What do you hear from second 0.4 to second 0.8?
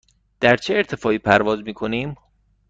چه